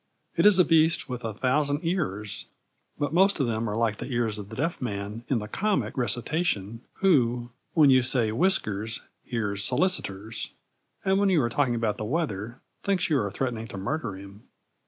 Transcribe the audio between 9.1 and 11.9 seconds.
hears "solicitors," and when you are talking